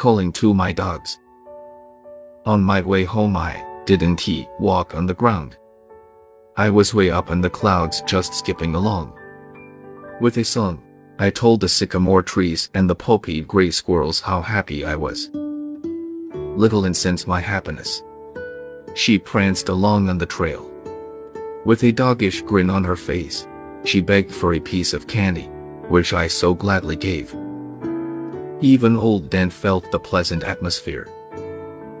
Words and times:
calling 0.00 0.32
to 0.32 0.54
my 0.54 0.72
dogs. 0.72 1.18
On 2.46 2.62
my 2.62 2.80
way 2.80 3.04
home, 3.04 3.36
I 3.36 3.62
didn't 3.84 4.18
he 4.18 4.48
walk 4.58 4.94
on 4.94 5.04
the 5.04 5.12
ground. 5.12 5.58
I 6.56 6.70
was 6.70 6.94
way 6.94 7.10
up 7.10 7.30
in 7.30 7.42
the 7.42 7.50
clouds 7.50 8.02
just 8.06 8.32
skipping 8.32 8.74
along. 8.74 9.12
With 10.18 10.38
a 10.38 10.44
song, 10.44 10.82
I 11.18 11.28
told 11.28 11.60
the 11.60 11.68
sycamore 11.68 12.22
trees 12.22 12.70
and 12.72 12.88
the 12.88 12.94
poppy 12.94 13.42
gray 13.42 13.70
squirrels 13.70 14.22
how 14.22 14.40
happy 14.40 14.86
I 14.86 14.96
was. 14.96 15.28
Little 16.62 16.86
Ann 16.86 16.94
sensed 16.94 17.26
my 17.28 17.40
happiness. 17.40 18.02
She 18.94 19.18
pranced 19.18 19.68
along 19.68 20.08
on 20.08 20.16
the 20.16 20.24
trail. 20.24 20.64
With 21.66 21.84
a 21.84 21.92
doggish 21.92 22.40
grin 22.40 22.70
on 22.70 22.84
her 22.84 22.96
face, 22.96 23.46
she 23.84 24.00
begged 24.00 24.32
for 24.32 24.54
a 24.54 24.60
piece 24.60 24.94
of 24.94 25.06
candy, 25.06 25.50
which 25.90 26.14
I 26.14 26.26
so 26.26 26.54
gladly 26.54 26.96
gave. 26.96 27.36
Even 28.62 28.94
old 28.94 29.30
Dan 29.30 29.48
felt 29.48 29.90
the 29.90 29.98
pleasant 29.98 30.44
atmosphere. 30.44 31.08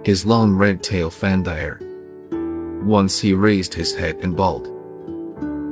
His 0.04 0.26
long 0.26 0.54
red 0.54 0.82
tail 0.82 1.08
fanned 1.08 1.46
the 1.46 1.54
air. 1.54 1.80
Once 2.84 3.18
he 3.18 3.32
raised 3.32 3.72
his 3.72 3.94
head 3.94 4.18
and 4.22 4.36
bawled. 4.36 4.68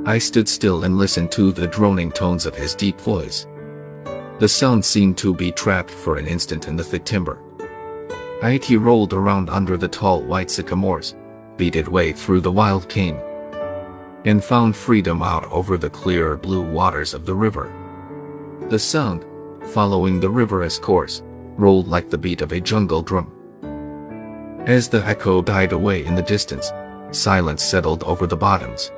I 0.07 0.17
stood 0.17 0.49
still 0.49 0.85
and 0.85 0.97
listened 0.97 1.31
to 1.33 1.51
the 1.51 1.67
droning 1.67 2.11
tones 2.11 2.47
of 2.47 2.55
his 2.55 2.73
deep 2.73 2.99
voice. 2.99 3.45
The 4.39 4.47
sound 4.47 4.83
seemed 4.83 5.17
to 5.19 5.35
be 5.35 5.51
trapped 5.51 5.91
for 5.91 6.17
an 6.17 6.25
instant 6.25 6.67
in 6.67 6.75
the 6.75 6.83
thick 6.83 7.05
timber. 7.05 7.37
It 8.41 8.69
rolled 8.71 9.13
around 9.13 9.49
under 9.49 9.77
the 9.77 9.87
tall 9.87 10.23
white 10.23 10.49
sycamores, 10.49 11.15
beat 11.57 11.75
its 11.75 11.89
way 11.89 12.13
through 12.13 12.41
the 12.41 12.51
wild 12.51 12.89
cane, 12.89 13.19
and 14.25 14.43
found 14.43 14.75
freedom 14.75 15.21
out 15.21 15.45
over 15.51 15.77
the 15.77 15.89
clear 15.89 16.35
blue 16.35 16.63
waters 16.63 17.13
of 17.13 17.27
the 17.27 17.35
river. 17.35 17.71
The 18.69 18.79
sound, 18.79 19.25
following 19.67 20.19
the 20.19 20.29
river's 20.29 20.79
course, 20.79 21.21
rolled 21.57 21.87
like 21.87 22.09
the 22.09 22.17
beat 22.17 22.41
of 22.41 22.51
a 22.51 22.59
jungle 22.59 23.01
drum. 23.01 23.31
As 24.65 24.87
the 24.87 25.05
echo 25.05 25.41
died 25.41 25.71
away 25.71 26.05
in 26.05 26.15
the 26.15 26.21
distance, 26.21 26.71
silence 27.11 27.63
settled 27.63 28.03
over 28.03 28.27
the 28.27 28.37
bottoms. 28.37 28.91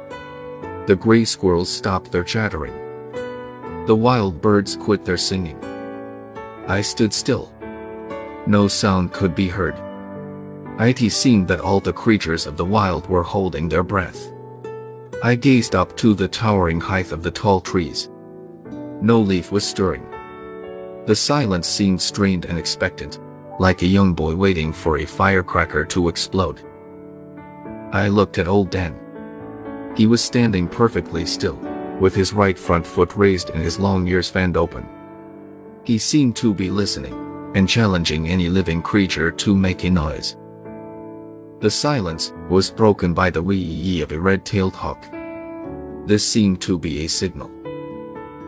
The 0.88 0.95
gray 0.95 1.25
squirrels 1.25 1.69
stopped 1.69 2.11
their 2.11 2.23
chattering. 2.23 2.73
The 3.86 3.95
wild 3.95 4.41
birds 4.41 4.75
quit 4.75 5.05
their 5.05 5.17
singing. 5.17 5.58
I 6.67 6.81
stood 6.81 7.14
still. 7.14 7.52
No 8.47 8.67
sound 8.67 9.14
could 9.14 9.36
be 9.36 9.47
heard. 9.47 9.75
It 10.80 11.11
seemed 11.11 11.47
that 11.47 11.59
all 11.59 11.80
the 11.80 11.93
creatures 11.93 12.47
of 12.47 12.58
the 12.58 12.66
wild 12.66 13.08
were 13.08 13.23
holding 13.23 13.69
their 13.69 13.83
breath. 13.83 14.31
I 15.23 15.36
gazed 15.36 15.75
up 15.75 15.95
to 15.97 16.16
the 16.16 16.27
towering 16.27 16.81
height 16.81 17.11
of 17.11 17.21
the 17.21 17.30
tall 17.31 17.61
trees. 17.61 18.09
No 19.02 19.19
leaf 19.21 19.52
was 19.52 19.64
stirring. 19.64 20.11
The 21.05 21.16
silence 21.16 21.67
seemed 21.67 22.02
strained 22.02 22.45
and 22.45 22.57
expectant, 22.59 23.19
like 23.59 23.81
a 23.81 23.88
young 23.88 24.13
boy 24.13 24.35
waiting 24.35 24.71
for 24.71 24.97
a 24.97 25.05
firecracker 25.05 25.85
to 25.85 26.09
explode. 26.09 26.61
I 27.91 28.08
looked 28.08 28.38
at 28.38 28.47
old 28.47 28.69
Dan. 28.69 28.97
He 29.95 30.05
was 30.08 30.23
standing 30.23 30.67
perfectly 30.67 31.25
still, 31.25 31.58
with 31.99 32.16
his 32.16 32.33
right 32.33 32.58
front 32.58 32.85
foot 32.85 33.16
raised 33.16 33.49
and 33.49 33.61
his 33.61 33.80
long 33.80 34.08
ears 34.08 34.30
fanned 34.30 34.58
open. 34.58 34.88
He 35.83 35.97
seemed 35.97 36.35
to 36.38 36.53
be 36.53 36.69
listening, 36.69 37.13
and 37.55 37.67
challenging 37.67 38.30
any 38.30 38.47
living 38.47 38.81
creature 38.81 39.31
to 39.31 39.55
make 39.55 39.83
a 39.83 39.89
noise. 39.89 40.38
The 41.59 41.69
silence 41.69 42.33
was 42.49 42.71
broken 42.71 43.13
by 43.13 43.30
the 43.30 43.43
wee 43.43 43.58
ee 43.59 44.02
of 44.02 44.11
a 44.11 44.19
red-tailed 44.19 44.75
hawk. 44.75 45.03
This 46.05 46.27
seemed 46.27 46.61
to 46.61 46.80
be 46.80 47.05
a 47.05 47.09
signal. 47.09 47.52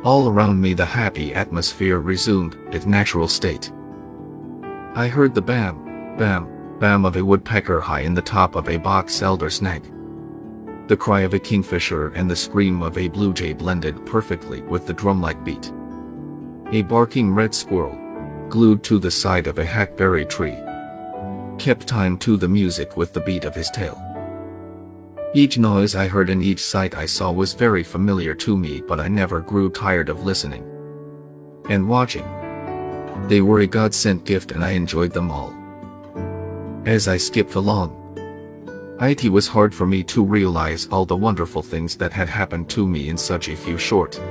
All 0.03 0.27
around 0.27 0.59
me 0.59 0.73
the 0.73 0.85
happy 0.85 1.33
atmosphere 1.33 1.99
resumed 1.99 2.57
its 2.73 2.85
natural 2.85 3.29
state. 3.29 3.71
I 4.95 5.07
heard 5.07 5.33
the 5.33 5.41
bam, 5.41 6.17
bam, 6.17 6.77
bam 6.77 7.05
of 7.05 7.15
a 7.15 7.23
woodpecker 7.23 7.79
high 7.79 8.01
in 8.01 8.13
the 8.13 8.21
top 8.21 8.55
of 8.55 8.67
a 8.67 8.75
box 8.75 9.21
elder 9.21 9.49
snag. 9.49 9.89
The 10.89 10.97
cry 10.97 11.21
of 11.21 11.33
a 11.33 11.39
kingfisher 11.39 12.09
and 12.09 12.29
the 12.29 12.35
scream 12.35 12.81
of 12.81 12.97
a 12.97 13.07
blue 13.07 13.33
jay 13.33 13.53
blended 13.53 14.05
perfectly 14.05 14.61
with 14.63 14.85
the 14.85 14.93
drum-like 14.93 15.41
beat. 15.45 15.71
A 16.73 16.81
barking 16.81 17.33
red 17.33 17.55
squirrel, 17.55 17.97
glued 18.49 18.83
to 18.83 18.99
the 18.99 19.09
side 19.09 19.47
of 19.47 19.57
a 19.57 19.65
hackberry 19.65 20.25
tree, 20.25 20.57
kept 21.57 21.87
time 21.87 22.17
to 22.17 22.35
the 22.35 22.49
music 22.49 22.97
with 22.97 23.13
the 23.13 23.21
beat 23.21 23.45
of 23.45 23.55
his 23.55 23.69
tail. 23.69 23.97
Each 25.35 25.57
noise 25.57 25.95
I 25.95 26.07
heard 26.07 26.29
and 26.29 26.43
each 26.43 26.63
sight 26.63 26.95
I 26.95 27.07
saw 27.07 27.31
was 27.31 27.53
very 27.53 27.81
familiar 27.81 28.35
to 28.35 28.55
me 28.55 28.81
but 28.81 28.99
I 28.99 29.07
never 29.07 29.41
grew 29.41 29.71
tired 29.71 30.09
of 30.09 30.23
listening 30.23 30.63
and 31.69 31.89
watching. 31.89 32.25
They 33.27 33.41
were 33.41 33.61
a 33.61 33.67
God-sent 33.67 34.25
gift 34.25 34.51
and 34.51 34.63
I 34.63 34.71
enjoyed 34.71 35.11
them 35.11 35.31
all. 35.31 35.51
As 36.85 37.07
I 37.07 37.17
skipped 37.17 37.55
along, 37.55 37.99
it 39.01 39.29
was 39.29 39.47
hard 39.47 39.73
for 39.73 39.87
me 39.87 40.03
to 40.03 40.23
realize 40.23 40.87
all 40.91 41.05
the 41.05 41.17
wonderful 41.17 41.63
things 41.63 41.95
that 41.97 42.13
had 42.13 42.29
happened 42.29 42.69
to 42.69 42.87
me 42.87 43.09
in 43.09 43.17
such 43.17 43.49
a 43.49 43.55
few 43.55 43.77
short 43.77 44.21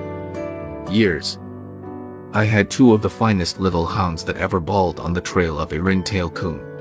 years. 0.88 1.38
I 2.32 2.44
had 2.44 2.70
two 2.70 2.94
of 2.94 3.02
the 3.02 3.10
finest 3.10 3.58
little 3.58 3.86
hounds 3.86 4.24
that 4.24 4.36
ever 4.36 4.60
bawled 4.60 5.00
on 5.00 5.12
the 5.12 5.20
trail 5.20 5.58
of 5.58 5.72
a 5.72 5.82
ringtail 5.82 6.30
coon. 6.30 6.71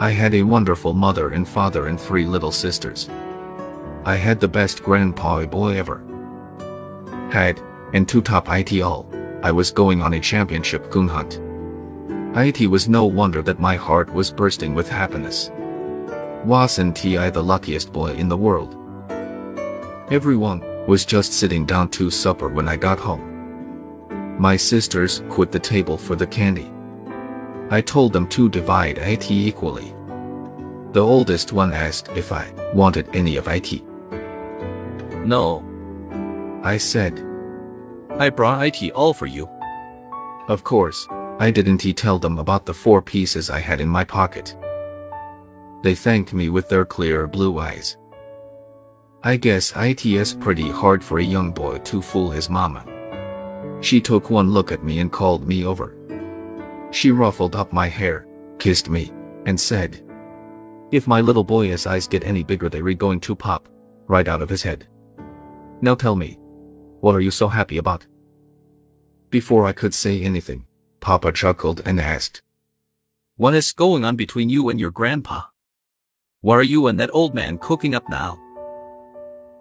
I 0.00 0.10
had 0.10 0.32
a 0.34 0.44
wonderful 0.44 0.94
mother 0.94 1.30
and 1.30 1.48
father 1.48 1.88
and 1.88 2.00
three 2.00 2.24
little 2.24 2.52
sisters. 2.52 3.08
I 4.04 4.14
had 4.14 4.38
the 4.38 4.46
best 4.46 4.84
grandpa 4.84 5.44
boy 5.46 5.76
ever. 5.76 6.00
Had, 7.32 7.60
and 7.92 8.08
two 8.08 8.22
top 8.22 8.46
IT 8.48 8.80
all, 8.80 9.10
I 9.42 9.50
was 9.50 9.72
going 9.72 10.00
on 10.00 10.14
a 10.14 10.20
championship 10.20 10.88
coon 10.92 11.08
hunt. 11.08 11.40
IT 12.36 12.68
was 12.68 12.88
no 12.88 13.06
wonder 13.06 13.42
that 13.42 13.58
my 13.58 13.74
heart 13.74 14.14
was 14.14 14.30
bursting 14.30 14.72
with 14.72 14.88
happiness. 14.88 15.50
Wasn't 16.44 17.04
I 17.04 17.28
the 17.30 17.42
luckiest 17.42 17.92
boy 17.92 18.12
in 18.12 18.28
the 18.28 18.36
world? 18.36 18.76
Everyone 20.12 20.62
was 20.86 21.04
just 21.04 21.32
sitting 21.32 21.66
down 21.66 21.88
to 21.90 22.08
supper 22.08 22.48
when 22.48 22.68
I 22.68 22.76
got 22.76 23.00
home. 23.00 24.38
My 24.38 24.56
sisters 24.56 25.24
quit 25.28 25.50
the 25.50 25.58
table 25.58 25.98
for 25.98 26.14
the 26.14 26.26
candy. 26.26 26.70
I 27.70 27.82
told 27.82 28.12
them 28.14 28.26
to 28.28 28.48
divide 28.48 28.96
IT 28.98 29.30
equally. 29.30 29.94
The 30.92 31.00
oldest 31.00 31.52
one 31.52 31.72
asked 31.72 32.08
if 32.16 32.32
I 32.32 32.50
wanted 32.72 33.14
any 33.14 33.36
of 33.36 33.46
IT. 33.46 33.82
No. 35.26 35.62
I 36.62 36.78
said, 36.78 37.22
I 38.18 38.30
brought 38.30 38.64
IT 38.64 38.90
all 38.92 39.12
for 39.12 39.26
you. 39.26 39.46
Of 40.48 40.64
course, 40.64 41.06
I 41.38 41.50
didn't 41.50 41.82
he 41.82 41.92
tell 41.92 42.18
them 42.18 42.38
about 42.38 42.64
the 42.64 42.72
four 42.72 43.02
pieces 43.02 43.50
I 43.50 43.60
had 43.60 43.82
in 43.82 43.88
my 43.88 44.02
pocket. 44.02 44.56
They 45.82 45.94
thanked 45.94 46.32
me 46.32 46.48
with 46.48 46.70
their 46.70 46.86
clear 46.86 47.26
blue 47.26 47.58
eyes. 47.58 47.98
I 49.22 49.36
guess 49.36 49.74
it's 49.76 50.32
pretty 50.32 50.70
hard 50.70 51.04
for 51.04 51.18
a 51.18 51.24
young 51.24 51.52
boy 51.52 51.78
to 51.78 52.00
fool 52.00 52.30
his 52.30 52.48
mama. 52.48 52.84
She 53.82 54.00
took 54.00 54.30
one 54.30 54.52
look 54.52 54.72
at 54.72 54.82
me 54.82 55.00
and 55.00 55.12
called 55.12 55.46
me 55.46 55.66
over. 55.66 55.97
She 56.90 57.10
ruffled 57.10 57.54
up 57.54 57.72
my 57.72 57.86
hair, 57.88 58.26
kissed 58.58 58.88
me, 58.88 59.12
and 59.46 59.58
said, 59.58 60.02
If 60.90 61.06
my 61.06 61.20
little 61.20 61.44
boy's 61.44 61.86
eyes 61.86 62.08
get 62.08 62.24
any 62.24 62.42
bigger 62.42 62.68
they're 62.68 62.94
going 62.94 63.20
to 63.20 63.36
pop, 63.36 63.68
right 64.06 64.26
out 64.26 64.42
of 64.42 64.48
his 64.48 64.62
head. 64.62 64.88
Now 65.80 65.94
tell 65.94 66.16
me, 66.16 66.38
what 67.00 67.14
are 67.14 67.20
you 67.20 67.30
so 67.30 67.48
happy 67.48 67.78
about? 67.78 68.06
Before 69.30 69.66
I 69.66 69.72
could 69.72 69.94
say 69.94 70.22
anything, 70.22 70.66
Papa 71.00 71.32
chuckled 71.32 71.82
and 71.84 72.00
asked, 72.00 72.42
What 73.36 73.54
is 73.54 73.72
going 73.72 74.04
on 74.04 74.16
between 74.16 74.48
you 74.48 74.70
and 74.70 74.80
your 74.80 74.90
grandpa? 74.90 75.42
What 76.40 76.58
are 76.58 76.62
you 76.62 76.86
and 76.86 76.98
that 76.98 77.10
old 77.12 77.34
man 77.34 77.58
cooking 77.58 77.94
up 77.94 78.08
now? 78.08 78.38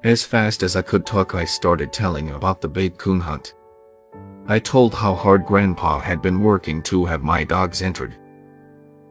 As 0.03 0.23
fast 0.23 0.63
as 0.63 0.75
I 0.75 0.81
could 0.81 1.05
talk 1.05 1.35
I 1.35 1.43
started 1.43 1.91
telling 1.91 2.31
about 2.31 2.61
the 2.61 2.69
big 2.69 2.97
coon 2.97 3.19
hunt. 3.19 3.55
I 4.47 4.59
told 4.59 4.93
how 4.93 5.13
hard 5.13 5.45
Grandpa 5.45 5.99
had 5.99 6.21
been 6.21 6.41
working 6.41 6.81
to 6.83 7.05
have 7.05 7.23
my 7.23 7.43
dogs 7.43 7.81
entered. 7.81 8.15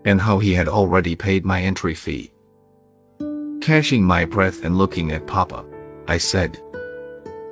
And 0.05 0.21
how 0.21 0.39
he 0.39 0.55
had 0.55 0.69
already 0.69 1.15
paid 1.15 1.45
my 1.45 1.61
entry 1.61 1.95
fee. 1.95 2.33
Catching 3.61 4.03
my 4.03 4.25
breath 4.25 4.65
and 4.65 4.79
looking 4.79 5.13
at 5.13 5.27
Papa, 5.27 5.65
I 6.09 6.19
said, 6.19 6.61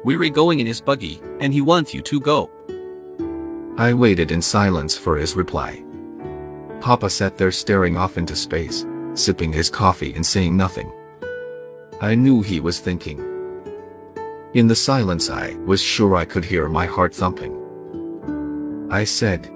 We're 0.05 0.29
going 0.31 0.61
in 0.61 0.67
his 0.67 0.81
buggy, 0.81 1.21
and 1.41 1.53
he 1.53 1.61
wants 1.61 1.93
you 1.93 2.01
to 2.03 2.21
go. 2.21 2.51
I 3.77 3.93
waited 3.93 4.31
in 4.31 4.41
silence 4.41 4.97
for 4.97 5.17
his 5.17 5.35
reply. 5.35 5.85
Papa 6.81 7.11
sat 7.11 7.37
there 7.37 7.51
staring 7.51 7.97
off 7.97 8.17
into 8.17 8.37
space 8.37 8.87
sipping 9.15 9.53
his 9.53 9.71
coffee 9.71 10.13
and 10.15 10.25
saying 10.25 10.57
nothing. 10.57 10.93
I 12.01 12.15
knew 12.15 12.43
he 12.43 12.61
was 12.61 12.81
thinking. 12.81 13.19
In 14.55 14.67
the 14.67 14.75
silence 14.75 15.31
I 15.31 15.55
was 15.65 15.81
sure 15.81 16.17
I 16.17 16.25
could 16.25 16.45
hear 16.45 16.69
my 16.69 16.87
heart 16.87 17.15
thumping. 17.15 17.61
I 18.95 19.03
said, 19.03 19.51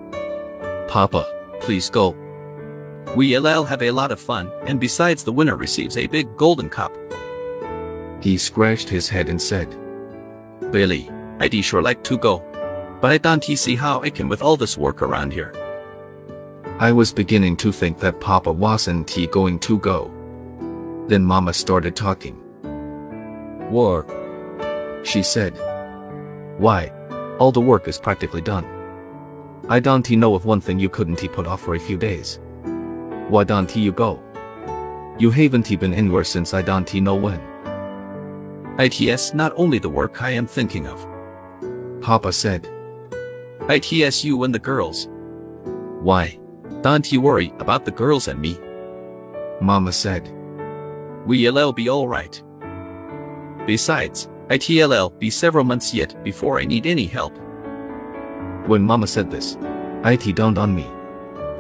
Papa, 0.89 1.25
please 1.61 1.89
go. 1.89 2.17
We'll 3.15 3.65
have 3.65 3.83
a 3.83 3.93
lot 3.93 4.11
of 4.11 4.19
fun, 4.19 4.51
and 4.67 4.81
besides 4.81 5.23
the 5.23 5.33
winner 5.33 5.55
receives 5.55 5.97
a 5.97 6.09
big 6.09 6.37
golden 6.37 6.69
cup. 6.69 6.93
He 8.21 8.37
scratched 8.37 8.89
his 8.89 9.09
head 9.09 9.29
and 9.29 9.41
said, 9.41 9.69
Billy, 10.73 11.09
I'd 11.39 11.55
sure 11.65 11.83
like 11.83 12.03
to 12.03 12.19
go. 12.19 12.43
But 13.01 13.13
I 13.13 13.19
don't 13.19 13.45
see 13.45 13.77
how 13.77 14.03
I 14.03 14.11
can 14.11 14.29
with 14.29 14.43
all 14.43 14.57
this 14.57 14.77
work 14.77 15.03
around 15.03 15.33
here. 15.33 15.53
I 16.81 16.91
was 16.91 17.13
beginning 17.13 17.57
to 17.59 17.71
think 17.71 18.01
that 18.01 18.21
Papa 18.21 18.51
wasn't 18.51 19.09
he 19.09 19.29
going 19.29 19.61
to 19.61 19.79
go. 19.79 20.11
Then 21.07 21.23
Mama 21.23 21.53
started 21.53 21.95
talking. 21.95 22.43
Work. 23.71 24.11
She 25.07 25.23
said. 25.23 25.53
Why? 26.59 26.91
All 27.39 27.53
the 27.53 27.61
work 27.61 27.87
is 27.87 27.99
practically 27.99 28.41
done. 28.41 28.78
I 29.71 29.81
don't 29.81 30.09
know 30.11 30.35
of 30.35 30.47
one 30.47 30.63
thing 30.63 30.79
you 30.79 30.89
couldn't 30.89 31.21
he 31.21 31.29
put 31.29 31.47
off 31.47 31.61
for 31.61 31.75
a 31.75 31.79
few 31.79 31.99
days. 31.99 32.41
Why 33.29 33.45
don't 33.45 33.77
you 33.77 33.93
go? 33.93 34.19
You 35.19 35.31
haven't 35.31 35.67
he 35.67 35.77
been 35.77 35.93
anywhere 35.93 36.25
since 36.25 36.55
I 36.55 36.63
don't 36.63 36.89
he 36.89 37.03
know 37.03 37.15
when. 37.15 37.39
ITS 38.79 39.35
not 39.35 39.53
only 39.57 39.79
the 39.79 39.91
work 39.91 40.23
I 40.23 40.31
am 40.31 40.47
thinking 40.47 40.87
of. 40.87 41.07
Papa 42.01 42.33
said. 42.33 42.67
ITS 43.69 44.25
you 44.25 44.45
and 44.45 44.55
the 44.55 44.59
girls. 44.59 45.09
Why? 46.01 46.39
Don't 46.81 47.13
you 47.13 47.21
worry 47.21 47.53
about 47.59 47.85
the 47.85 47.91
girls 47.91 48.29
and 48.29 48.41
me. 48.41 48.59
Mama 49.61 49.93
said. 49.93 50.33
We'll 51.27 51.73
be 51.75 51.91
alright. 51.91 52.43
Besides, 53.67 54.31
ITLL 54.47 55.19
be 55.19 55.29
several 55.29 55.65
months 55.65 55.93
yet 55.93 56.25
before 56.25 56.59
I 56.59 56.65
need 56.65 56.87
any 56.87 57.05
help. 57.05 57.39
When 58.69 58.83
Mama 58.83 59.07
said 59.07 59.31
this, 59.31 59.57
IT 60.05 60.37
dawned 60.37 60.59
on 60.59 60.75
me. 60.75 60.87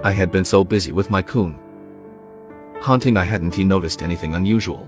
I 0.05 0.12
had 0.12 0.31
been 0.31 0.44
so 0.44 0.62
busy 0.62 0.93
with 0.93 1.10
my 1.10 1.22
coon. 1.22 1.58
Hunting 2.82 3.16
I 3.16 3.25
hadn't 3.25 3.55
he 3.55 3.64
noticed 3.64 4.02
anything 4.02 4.34
unusual. 4.34 4.87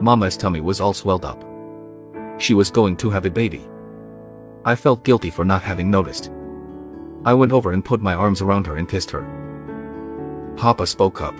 Mama's 0.00 0.36
tummy 0.36 0.60
was 0.60 0.80
all 0.80 0.92
swelled 0.92 1.24
up. 1.24 1.44
She 2.38 2.54
was 2.54 2.72
going 2.72 2.96
to 2.96 3.08
have 3.10 3.24
a 3.24 3.30
baby. 3.30 3.68
I 4.64 4.74
felt 4.74 5.04
guilty 5.04 5.30
for 5.30 5.44
not 5.44 5.62
having 5.62 5.92
noticed. 5.92 6.32
I 7.24 7.34
went 7.34 7.52
over 7.52 7.70
and 7.70 7.84
put 7.84 8.00
my 8.00 8.14
arms 8.14 8.42
around 8.42 8.66
her 8.66 8.76
and 8.76 8.88
kissed 8.88 9.12
her. 9.12 9.22
Papa 10.56 10.88
spoke 10.88 11.22
up. 11.22 11.36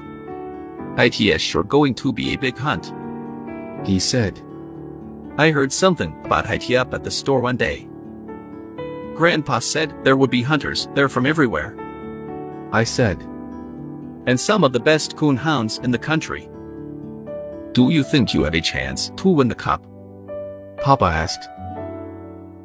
ITS 0.97 1.43
sure 1.43 1.65
going 1.65 1.97
to 1.97 2.13
be 2.13 2.35
a 2.35 2.39
big 2.39 2.57
hunt. 2.57 2.95
He 3.85 3.99
said. 3.99 4.41
I 5.39 5.51
heard 5.51 5.73
something 5.73 6.15
about 6.25 6.49
IT 6.49 6.73
up 6.73 6.95
at 6.95 7.03
the 7.03 7.11
store 7.11 7.41
one 7.41 7.57
day. 7.57 7.89
Grandpa 9.15 9.59
said 9.59 9.95
there 10.05 10.17
would 10.17 10.31
be 10.31 10.43
hunters 10.43 10.89
there 10.95 11.09
from 11.09 11.27
everywhere. 11.27 11.77
I 12.73 12.85
said. 12.85 13.21
And 14.27 14.39
some 14.39 14.65
of 14.65 14.73
the 14.73 14.81
best 14.81 15.17
coon 15.17 15.37
hounds 15.37 15.79
in 15.79 15.91
the 15.91 15.99
country. 15.99 16.49
Do 17.73 17.91
you 17.91 18.03
think 18.03 18.33
you 18.33 18.45
have 18.45 18.55
a 18.55 18.61
chance 18.61 19.11
to 19.17 19.29
win 19.29 19.49
the 19.49 19.55
cup? 19.55 19.85
Papa 20.79 21.05
asked. 21.05 21.49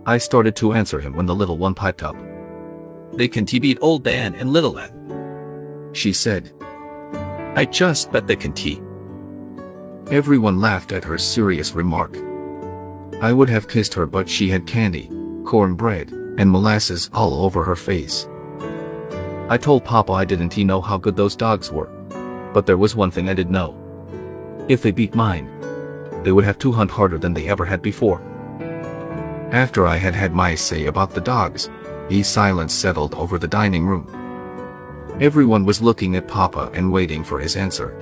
I 0.05 0.17
started 0.17 0.55
to 0.57 0.73
answer 0.73 0.99
him 0.99 1.13
when 1.15 1.25
the 1.25 1.35
little 1.35 1.57
one 1.57 1.73
piped 1.73 2.03
up. 2.03 2.15
They 3.13 3.27
can 3.27 3.45
beat 3.45 3.77
Old 3.81 4.03
Dan 4.03 4.35
and 4.35 4.53
Little 4.53 4.73
Dan. 4.73 5.89
She 5.93 6.13
said. 6.13 6.53
I 7.55 7.65
just 7.65 8.11
bet 8.11 8.27
they 8.27 8.35
can 8.35 8.53
tee. 8.53 8.81
Everyone 10.11 10.61
laughed 10.61 10.91
at 10.91 11.03
her 11.03 11.17
serious 11.17 11.73
remark. 11.73 12.15
I 13.21 13.33
would 13.33 13.49
have 13.49 13.67
kissed 13.67 13.93
her 13.95 14.05
but 14.05 14.29
she 14.29 14.49
had 14.49 14.67
candy, 14.67 15.09
cornbread, 15.43 16.13
and 16.37 16.49
molasses 16.49 17.09
all 17.13 17.43
over 17.45 17.63
her 17.63 17.75
face. 17.75 18.27
I 19.49 19.57
told 19.57 19.85
Papa 19.85 20.13
I 20.13 20.25
didn't 20.25 20.53
he 20.53 20.63
know 20.63 20.81
how 20.81 20.97
good 20.97 21.15
those 21.15 21.35
dogs 21.35 21.71
were. 21.71 21.89
But 22.53 22.65
there 22.65 22.77
was 22.77 22.95
one 22.95 23.11
thing 23.11 23.29
I 23.29 23.33
did 23.33 23.51
know. 23.51 23.75
If 24.67 24.81
they 24.81 24.91
beat 24.91 25.15
mine, 25.15 25.49
they 26.23 26.31
would 26.31 26.43
have 26.43 26.59
to 26.59 26.71
hunt 26.71 26.91
harder 26.91 27.17
than 27.17 27.33
they 27.33 27.47
ever 27.47 27.65
had 27.65 27.81
before. 27.81 28.21
After 29.51 29.87
I 29.87 29.97
had 29.97 30.13
had 30.13 30.33
my 30.33 30.55
say 30.55 30.87
about 30.87 31.11
the 31.11 31.21
dogs, 31.21 31.69
a 32.09 32.21
silence 32.23 32.73
settled 32.73 33.13
over 33.15 33.37
the 33.37 33.47
dining 33.47 33.85
room. 33.85 34.07
Everyone 35.21 35.65
was 35.65 35.81
looking 35.81 36.15
at 36.15 36.27
Papa 36.27 36.69
and 36.73 36.91
waiting 36.91 37.23
for 37.23 37.39
his 37.39 37.55
answer. 37.55 37.95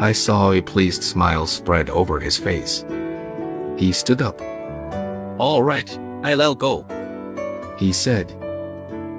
I 0.00 0.12
saw 0.12 0.52
a 0.52 0.60
pleased 0.60 1.02
smile 1.02 1.46
spread 1.46 1.88
over 1.90 2.20
his 2.20 2.36
face. 2.36 2.84
He 3.76 3.92
stood 3.92 4.20
up. 4.20 4.40
All 5.38 5.62
right, 5.62 5.98
I'll 6.24 6.54
go. 6.54 6.84
He 7.76 7.92
said. 7.92 8.30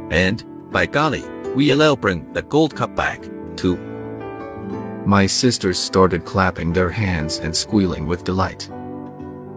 And, 0.10 0.44
by 0.72 0.86
golly, 0.86 1.24
we'll 1.56 1.96
bring 1.96 2.32
the 2.34 2.42
gold 2.42 2.76
cup 2.76 2.96
back, 2.96 3.24
too. 3.56 3.78
My 5.06 5.26
sisters 5.26 5.80
started 5.80 6.26
clapping 6.26 6.74
their 6.74 6.90
hands 6.90 7.38
and 7.38 7.56
squealing 7.56 8.08
with 8.08 8.24
delight. 8.24 8.70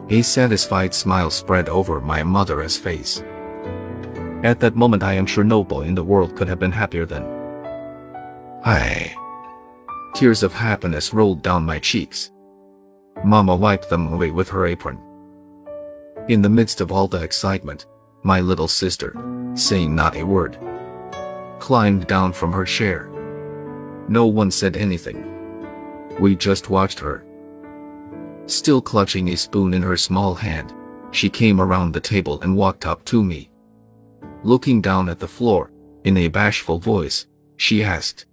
A 0.08 0.23
satisfied 0.23 0.94
smile 0.94 1.31
spread 1.31 1.69
over 1.69 2.00
my 2.00 2.23
mother's 2.23 2.76
face. 2.76 3.23
At 4.43 4.61
that 4.61 4.76
moment 4.76 5.02
I 5.02 5.14
am 5.14 5.26
sure 5.26 5.44
no 5.44 5.62
boy 5.62 5.82
in 5.82 5.94
the 5.94 6.05
world 6.05 6.37
could 6.37 6.49
have 6.49 6.58
been 6.58 6.73
happier 6.73 7.05
than 7.05 7.25
I. 8.64 9.14
Tears 10.14 10.43
of 10.43 10.52
happiness 10.52 11.12
rolled 11.12 11.43
down 11.43 11.64
my 11.64 11.79
cheeks. 11.79 12.31
Mama 13.25 13.55
wiped 13.55 13.91
them 13.91 14.12
away 14.12 14.31
with 14.31 14.49
her 14.50 14.67
apron. 14.67 14.99
In 16.29 16.43
the 16.43 16.49
midst 16.49 16.81
of 16.81 16.91
all 16.91 17.06
the 17.06 17.23
excitement, 17.23 17.87
my 18.22 18.40
little 18.40 18.69
sister, 18.69 19.14
saying 19.55 19.94
not 19.94 20.17
a 20.17 20.22
word, 20.22 20.58
climbed 21.58 22.06
down 22.06 22.32
from 22.32 22.52
her 22.52 22.64
chair. 22.64 23.08
No 24.08 24.26
one 24.26 24.50
said 24.50 24.76
anything. 24.76 25.25
We 26.19 26.37
just 26.37 26.70
watched 26.70 26.99
her. 26.99 27.25
Still 28.46 28.82
clutching 28.82 29.28
a 29.28 29.37
spoon 29.37 29.72
in 29.75 29.82
her 29.82 29.96
small 29.96 30.34
hand, 30.34 30.75
she 31.12 31.28
came 31.28 31.61
around 31.61 31.93
the 31.93 32.00
table 32.00 32.40
and 32.43 32.56
walked 32.56 32.87
up 32.87 33.05
to 33.06 33.22
me. 33.22 33.50
Looking 34.43 34.81
down 34.81 35.08
at 35.08 35.19
the 35.19 35.28
floor, 35.28 35.70
in 36.05 36.16
a 36.16 36.28
bashful 36.28 36.78
voice, 36.78 37.26
she 37.56 37.84
asked, 37.84 38.26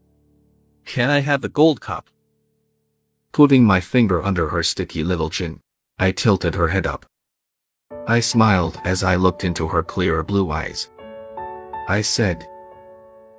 Can 0.86 1.10
I 1.10 1.20
have 1.20 1.42
the 1.42 1.50
gold 1.50 1.82
cup? 1.82 2.10
Putting 3.32 3.64
my 3.64 3.80
finger 3.80 4.24
under 4.24 4.50
her 4.50 4.64
sticky 4.64 5.04
little 5.04 5.30
chin, 5.30 5.60
I 6.00 6.12
tilted 6.12 6.56
her 6.56 6.70
head 6.70 6.88
up. 6.88 7.06
I 8.08 8.22
smiled 8.22 8.80
as 8.86 9.04
I 9.04 9.16
looked 9.16 9.44
into 9.44 9.68
her 9.68 9.84
clear 9.84 10.24
blue 10.24 10.52
eyes. 10.52 10.90
I 11.90 12.02
said, 12.02 12.48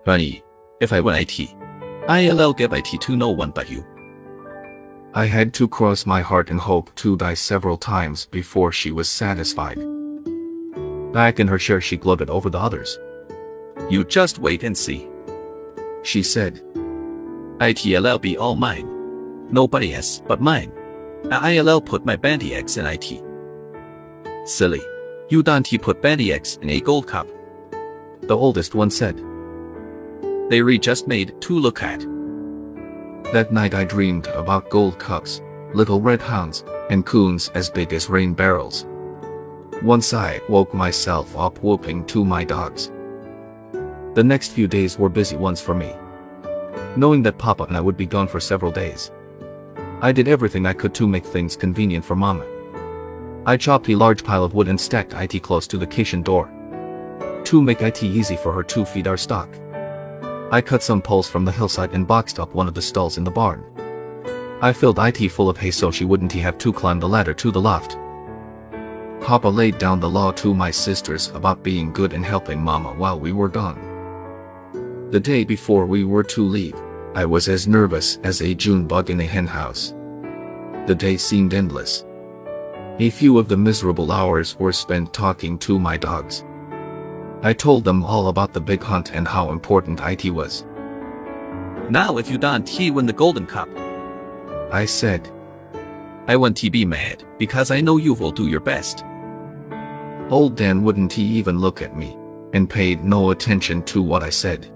Honey, 0.06 0.42
if 0.80 0.92
I 0.92 1.00
win 1.00 1.16
IT, 1.16 1.54
I'll 2.08 2.54
give 2.54 2.72
IT 2.72 3.00
to 3.00 3.16
no 3.16 3.30
one 3.30 3.50
but 3.50 3.70
you. 3.70 3.84
I 5.14 5.26
had 5.26 5.52
to 5.54 5.68
cross 5.68 6.06
my 6.06 6.20
heart 6.22 6.50
and 6.50 6.60
hope 6.60 6.94
to 6.96 7.16
die 7.16 7.34
several 7.34 7.76
times 7.76 8.26
before 8.26 8.72
she 8.72 8.90
was 8.90 9.08
satisfied. 9.08 9.78
Back 11.12 11.40
in 11.40 11.48
her 11.48 11.58
chair 11.58 11.80
she 11.80 11.96
gloated 11.96 12.30
over 12.30 12.48
the 12.48 12.58
others. 12.58 12.98
You 13.90 14.04
just 14.04 14.38
wait 14.38 14.62
and 14.62 14.76
see. 14.76 15.08
She 16.02 16.22
said. 16.22 16.62
ITLL 17.58 18.20
be 18.20 18.38
all 18.38 18.54
mine. 18.54 18.86
Nobody 19.50 19.94
else 19.94 20.22
but 20.26 20.40
mine. 20.40 20.72
ILL 21.30 21.80
put 21.80 22.06
my 22.06 22.16
bandy 22.16 22.54
eggs 22.54 22.76
in 22.76 22.86
IT. 22.86 23.27
Silly. 24.48 24.80
You 25.28 25.42
don't 25.42 25.66
he 25.66 25.76
put 25.76 26.00
bandy 26.00 26.32
eggs 26.32 26.58
in 26.62 26.70
a 26.70 26.80
gold 26.80 27.06
cup. 27.06 27.28
The 28.22 28.34
oldest 28.34 28.74
one 28.74 28.90
said. 28.90 29.22
They 30.48 30.62
re 30.62 30.78
just 30.78 31.06
made 31.06 31.38
to 31.42 31.58
look 31.58 31.82
at. 31.82 32.00
That 33.34 33.52
night 33.52 33.74
I 33.74 33.84
dreamed 33.84 34.26
about 34.28 34.70
gold 34.70 34.98
cups, 34.98 35.42
little 35.74 36.00
red 36.00 36.22
hounds, 36.22 36.64
and 36.88 37.04
coons 37.04 37.50
as 37.50 37.68
big 37.68 37.92
as 37.92 38.08
rain 38.08 38.32
barrels. 38.32 38.86
Once 39.82 40.14
I 40.14 40.40
woke 40.48 40.72
myself 40.72 41.36
up 41.36 41.62
whooping 41.62 42.06
to 42.06 42.24
my 42.24 42.42
dogs. 42.42 42.90
The 44.14 44.24
next 44.24 44.52
few 44.52 44.66
days 44.66 44.98
were 44.98 45.10
busy 45.10 45.36
ones 45.36 45.60
for 45.60 45.74
me. 45.74 45.94
Knowing 46.96 47.22
that 47.24 47.36
Papa 47.36 47.64
and 47.64 47.76
I 47.76 47.82
would 47.82 47.98
be 47.98 48.06
gone 48.06 48.28
for 48.28 48.40
several 48.40 48.72
days. 48.72 49.10
I 50.00 50.10
did 50.10 50.26
everything 50.26 50.64
I 50.64 50.72
could 50.72 50.94
to 50.94 51.06
make 51.06 51.26
things 51.26 51.54
convenient 51.54 52.02
for 52.02 52.16
Mama. 52.16 52.46
I 53.46 53.56
chopped 53.56 53.88
a 53.88 53.94
large 53.94 54.24
pile 54.24 54.44
of 54.44 54.54
wood 54.54 54.68
and 54.68 54.80
stacked 54.80 55.14
IT 55.14 55.42
close 55.42 55.66
to 55.68 55.78
the 55.78 55.86
kitchen 55.86 56.22
door. 56.22 56.50
To 57.44 57.62
make 57.62 57.82
IT 57.82 58.02
easy 58.02 58.36
for 58.36 58.52
her 58.52 58.62
to 58.64 58.84
feed 58.84 59.06
our 59.06 59.16
stock. 59.16 59.48
I 60.50 60.60
cut 60.60 60.82
some 60.82 61.02
poles 61.02 61.28
from 61.28 61.44
the 61.44 61.52
hillside 61.52 61.92
and 61.92 62.06
boxed 62.06 62.38
up 62.38 62.54
one 62.54 62.68
of 62.68 62.74
the 62.74 62.82
stalls 62.82 63.18
in 63.18 63.24
the 63.24 63.30
barn. 63.30 63.64
I 64.60 64.72
filled 64.72 64.98
IT 64.98 65.28
full 65.28 65.48
of 65.48 65.56
hay 65.56 65.70
so 65.70 65.90
she 65.90 66.04
wouldn't 66.04 66.32
have 66.32 66.58
to 66.58 66.72
climb 66.72 67.00
the 67.00 67.08
ladder 67.08 67.34
to 67.34 67.50
the 67.50 67.60
loft. 67.60 67.96
Papa 69.20 69.48
laid 69.48 69.78
down 69.78 70.00
the 70.00 70.08
law 70.08 70.32
to 70.32 70.54
my 70.54 70.70
sisters 70.70 71.28
about 71.34 71.62
being 71.62 71.92
good 71.92 72.12
and 72.12 72.24
helping 72.24 72.62
Mama 72.62 72.94
while 72.94 73.20
we 73.20 73.32
were 73.32 73.48
gone. 73.48 73.78
The 75.10 75.20
day 75.20 75.44
before 75.44 75.86
we 75.86 76.04
were 76.04 76.24
to 76.24 76.42
leave, 76.42 76.76
I 77.14 77.24
was 77.24 77.48
as 77.48 77.68
nervous 77.68 78.18
as 78.24 78.40
a 78.40 78.54
June 78.54 78.86
bug 78.86 79.10
in 79.10 79.20
a 79.20 79.26
henhouse. 79.26 79.94
The 80.86 80.96
day 80.98 81.16
seemed 81.16 81.54
endless. 81.54 82.04
A 83.00 83.10
few 83.10 83.38
of 83.38 83.46
the 83.46 83.56
miserable 83.56 84.10
hours 84.10 84.58
were 84.58 84.72
spent 84.72 85.12
talking 85.14 85.56
to 85.60 85.78
my 85.78 85.96
dogs. 85.96 86.44
I 87.42 87.52
told 87.52 87.84
them 87.84 88.02
all 88.02 88.26
about 88.26 88.52
the 88.52 88.60
big 88.60 88.82
hunt 88.82 89.12
and 89.12 89.28
how 89.28 89.52
important 89.52 90.00
IT 90.00 90.28
was. 90.30 90.66
Now 91.88 92.18
if 92.18 92.28
you 92.28 92.38
don't 92.38 92.68
he 92.68 92.90
win 92.90 93.06
the 93.06 93.12
golden 93.12 93.46
cup. 93.46 93.68
I 94.72 94.84
said. 94.84 95.30
I 96.26 96.34
want 96.34 96.56
to 96.56 96.70
be 96.70 96.84
mad, 96.84 97.22
because 97.38 97.70
I 97.70 97.80
know 97.80 97.98
you 97.98 98.14
will 98.14 98.32
do 98.32 98.48
your 98.48 98.58
best. 98.58 99.04
Old 100.28 100.56
Dan 100.56 100.82
wouldn't 100.82 101.12
he 101.12 101.22
even 101.22 101.60
look 101.60 101.80
at 101.80 101.96
me, 101.96 102.18
and 102.52 102.68
paid 102.68 103.04
no 103.04 103.30
attention 103.30 103.84
to 103.84 104.02
what 104.02 104.24
I 104.24 104.30
said. 104.30 104.72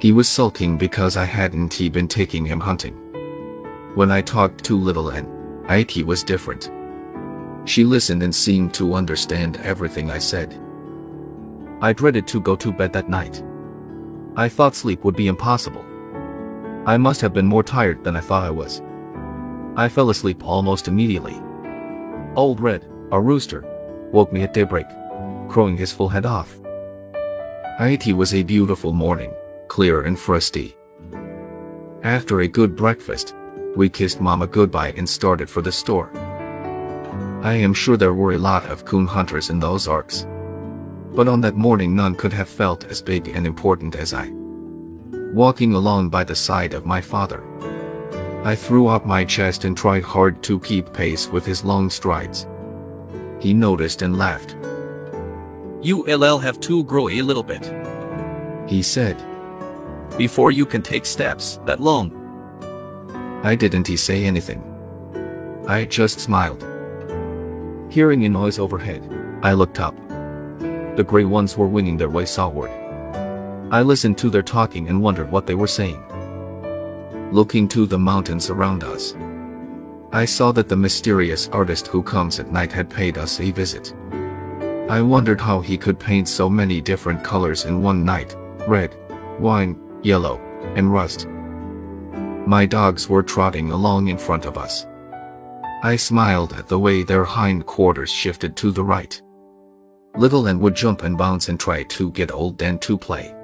He 0.00 0.10
was 0.10 0.26
sulking 0.26 0.78
because 0.78 1.18
I 1.18 1.24
hadn't 1.24 1.74
he 1.74 1.90
been 1.90 2.08
taking 2.08 2.46
him 2.46 2.60
hunting. 2.60 2.94
When 3.94 4.10
I 4.10 4.22
talked 4.22 4.64
to 4.64 4.78
little 4.78 5.12
Ann, 5.12 5.28
IT 5.68 6.04
was 6.06 6.24
different. 6.24 6.70
She 7.66 7.84
listened 7.84 8.22
and 8.22 8.34
seemed 8.34 8.72
to 8.74 8.94
understand 8.94 9.58
everything 9.58 10.10
I 10.10 10.18
said. 10.18 10.58
I 11.80 11.92
dreaded 11.92 12.26
to 12.28 12.40
go 12.40 12.56
to 12.56 12.72
bed 12.72 12.92
that 12.92 13.10
night. 13.10 13.42
I 14.36 14.48
thought 14.48 14.76
sleep 14.76 15.04
would 15.04 15.16
be 15.16 15.26
impossible. 15.26 15.84
I 16.86 16.96
must 16.96 17.20
have 17.20 17.34
been 17.34 17.46
more 17.46 17.64
tired 17.64 18.04
than 18.04 18.16
I 18.16 18.20
thought 18.20 18.44
I 18.44 18.50
was. 18.50 18.80
I 19.76 19.88
fell 19.88 20.10
asleep 20.10 20.44
almost 20.44 20.86
immediately. 20.86 21.42
Old 22.36 22.60
Red, 22.60 22.88
a 23.10 23.20
rooster, 23.20 23.64
woke 24.12 24.32
me 24.32 24.42
at 24.42 24.54
daybreak, 24.54 24.86
crowing 25.48 25.76
his 25.76 25.92
full 25.92 26.08
head 26.08 26.24
off. 26.24 26.58
It 27.80 28.16
was 28.16 28.32
a 28.32 28.42
beautiful 28.44 28.92
morning, 28.92 29.34
clear 29.68 30.02
and 30.02 30.18
frosty. 30.18 30.76
After 32.04 32.40
a 32.40 32.48
good 32.48 32.76
breakfast, 32.76 33.34
we 33.74 33.88
kissed 33.88 34.20
Mama 34.20 34.46
goodbye 34.46 34.94
and 34.96 35.08
started 35.08 35.50
for 35.50 35.60
the 35.60 35.72
store. 35.72 36.10
I 37.42 37.54
am 37.54 37.74
sure 37.74 37.96
there 37.96 38.14
were 38.14 38.32
a 38.32 38.38
lot 38.38 38.66
of 38.66 38.84
coon 38.84 39.06
hunters 39.06 39.50
in 39.50 39.60
those 39.60 39.86
Ozarks. 39.86 40.26
But 41.14 41.28
on 41.28 41.40
that 41.42 41.56
morning 41.56 41.94
none 41.94 42.14
could 42.14 42.32
have 42.32 42.48
felt 42.48 42.84
as 42.84 43.00
big 43.00 43.28
and 43.28 43.46
important 43.46 43.94
as 43.94 44.12
I. 44.12 44.30
Walking 45.32 45.74
along 45.74 46.08
by 46.08 46.24
the 46.24 46.34
side 46.34 46.74
of 46.74 46.86
my 46.86 47.00
father. 47.00 47.42
I 48.44 48.54
threw 48.54 48.86
up 48.86 49.06
my 49.06 49.24
chest 49.24 49.64
and 49.64 49.76
tried 49.76 50.02
hard 50.02 50.42
to 50.44 50.60
keep 50.60 50.92
pace 50.92 51.28
with 51.28 51.44
his 51.44 51.64
long 51.64 51.90
strides. 51.90 52.46
He 53.40 53.52
noticed 53.52 54.02
and 54.02 54.16
laughed. 54.18 54.56
You 55.82 56.04
LL 56.04 56.38
have 56.38 56.60
to 56.60 56.84
grow 56.84 57.08
a 57.08 57.22
little 57.22 57.42
bit. 57.42 57.72
He 58.68 58.82
said. 58.82 59.16
Before 60.16 60.50
you 60.50 60.64
can 60.64 60.82
take 60.82 61.04
steps 61.06 61.60
that 61.66 61.80
long. 61.80 62.12
I 63.42 63.54
didn't 63.54 63.86
he 63.86 63.96
say 63.96 64.24
anything. 64.24 64.62
I 65.68 65.84
just 65.84 66.20
smiled. 66.20 66.75
Hearing 67.96 68.26
a 68.26 68.28
noise 68.28 68.58
overhead, 68.58 69.10
I 69.42 69.54
looked 69.54 69.80
up. 69.80 69.96
The 70.98 71.04
gray 71.08 71.24
ones 71.24 71.56
were 71.56 71.66
winging 71.66 71.96
their 71.96 72.10
way 72.10 72.26
southward. 72.26 72.70
I 73.72 73.80
listened 73.80 74.18
to 74.18 74.28
their 74.28 74.42
talking 74.42 74.90
and 74.90 75.00
wondered 75.00 75.32
what 75.32 75.46
they 75.46 75.54
were 75.54 75.66
saying. 75.66 76.04
Looking 77.32 77.66
to 77.68 77.86
the 77.86 77.98
mountains 77.98 78.50
around 78.50 78.84
us, 78.84 79.16
I 80.12 80.26
saw 80.26 80.52
that 80.52 80.68
the 80.68 80.76
mysterious 80.76 81.48
artist 81.54 81.86
who 81.86 82.02
comes 82.02 82.38
at 82.38 82.52
night 82.52 82.70
had 82.70 82.90
paid 82.90 83.16
us 83.16 83.40
a 83.40 83.50
visit. 83.50 83.94
I 84.90 85.00
wondered 85.00 85.40
how 85.40 85.62
he 85.62 85.78
could 85.78 85.98
paint 85.98 86.28
so 86.28 86.50
many 86.50 86.82
different 86.82 87.24
colors 87.24 87.64
in 87.64 87.80
one 87.82 88.04
night, 88.04 88.36
red, 88.68 88.94
wine, 89.40 89.80
yellow, 90.02 90.38
and 90.74 90.92
rust. 90.92 91.26
My 92.46 92.66
dogs 92.66 93.08
were 93.08 93.22
trotting 93.22 93.70
along 93.70 94.08
in 94.08 94.18
front 94.18 94.44
of 94.44 94.58
us. 94.58 94.84
I 95.82 95.96
smiled 95.96 96.52
at 96.54 96.68
the 96.68 96.78
way 96.78 97.02
their 97.02 97.24
hind 97.24 97.66
quarters 97.66 98.10
shifted 98.10 98.56
to 98.56 98.70
the 98.70 98.82
right. 98.82 99.20
Little 100.16 100.48
Ann 100.48 100.58
would 100.60 100.74
jump 100.74 101.02
and 101.02 101.18
bounce 101.18 101.48
and 101.48 101.60
try 101.60 101.82
to 101.82 102.10
get 102.12 102.32
old 102.32 102.56
Dan 102.56 102.78
to 102.80 102.96
play. 102.96 103.34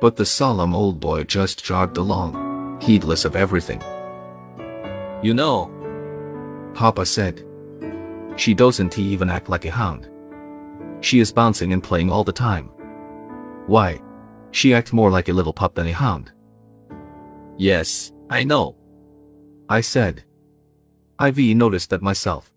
But 0.00 0.16
the 0.16 0.26
solemn 0.26 0.74
old 0.74 0.98
boy 1.00 1.24
just 1.24 1.64
jogged 1.64 1.96
along, 1.96 2.80
heedless 2.82 3.24
of 3.24 3.36
everything. 3.36 3.80
You 5.22 5.32
know, 5.34 5.70
Papa 6.74 7.06
said. 7.06 7.46
She 8.36 8.52
doesn't 8.52 8.98
even 8.98 9.30
act 9.30 9.48
like 9.48 9.64
a 9.64 9.70
hound. 9.70 10.10
She 11.00 11.20
is 11.20 11.32
bouncing 11.32 11.72
and 11.72 11.82
playing 11.82 12.10
all 12.10 12.24
the 12.24 12.32
time. 12.32 12.66
Why? 13.66 14.02
She 14.50 14.74
acts 14.74 14.92
more 14.92 15.10
like 15.10 15.28
a 15.28 15.32
little 15.32 15.54
pup 15.54 15.74
than 15.74 15.86
a 15.86 15.92
hound. 15.92 16.32
Yes, 17.56 18.12
I 18.28 18.44
know. 18.44 18.76
I 19.70 19.80
said. 19.80 20.25
I've 21.18 21.38
noticed 21.38 21.90
that 21.90 22.02
myself. 22.02 22.52